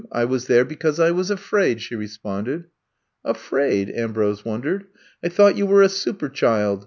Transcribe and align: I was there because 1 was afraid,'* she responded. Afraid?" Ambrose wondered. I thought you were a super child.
I 0.11 0.25
was 0.25 0.47
there 0.47 0.65
because 0.65 0.97
1 0.97 1.15
was 1.15 1.29
afraid,'* 1.29 1.79
she 1.79 1.93
responded. 1.95 2.63
Afraid?" 3.23 3.91
Ambrose 3.91 4.43
wondered. 4.43 4.87
I 5.23 5.29
thought 5.29 5.57
you 5.57 5.67
were 5.67 5.83
a 5.83 5.89
super 5.89 6.27
child. 6.27 6.79